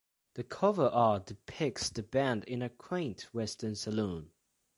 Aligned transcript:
The 0.33 0.43
cover 0.43 0.87
art 0.87 1.27
depicts 1.27 1.89
the 1.91 2.01
band 2.01 2.43
in 2.45 2.63
a 2.63 2.69
quaint 2.69 3.27
western 3.33 3.75
saloon. 3.75 4.31